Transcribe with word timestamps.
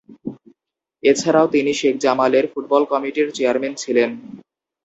এছাড়াও 1.03 1.47
তিনি 1.47 1.71
শেখ 1.79 1.95
জামালের 2.03 2.45
ফুটবল 2.51 2.83
কমিটির 2.91 3.27
চেয়ারম্যান 3.37 3.73
ছিলেন। 3.75 4.09